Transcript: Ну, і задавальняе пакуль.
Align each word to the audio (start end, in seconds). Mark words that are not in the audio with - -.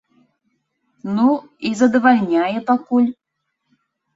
Ну, 1.17 1.27
і 1.71 1.73
задавальняе 1.81 2.59
пакуль. 2.71 3.07